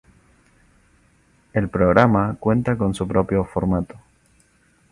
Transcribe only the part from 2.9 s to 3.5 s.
su propio